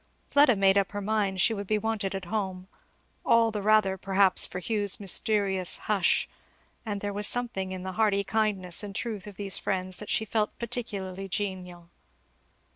Fleda 0.31 0.55
made 0.55 0.79
up 0.79 0.93
her 0.93 0.99
mind 0.99 1.39
she 1.41 1.53
would 1.53 1.67
be 1.67 1.77
wanted 1.77 2.15
at 2.15 2.25
home; 2.25 2.67
all 3.23 3.51
the 3.51 3.61
rather 3.61 3.99
perhaps 3.99 4.47
for 4.47 4.57
Hugh's 4.59 4.99
mysterious 4.99 5.77
"hush"; 5.77 6.27
and 6.83 7.01
there 7.01 7.13
was 7.13 7.27
something 7.27 7.71
in 7.71 7.83
the 7.83 7.91
hearty 7.91 8.23
kindness 8.23 8.81
and 8.81 8.95
truth 8.95 9.27
of 9.27 9.35
these 9.37 9.59
friends 9.59 9.97
that 9.97 10.09
she 10.09 10.25
felt 10.25 10.57
particularly 10.57 11.27
genial. 11.27 11.91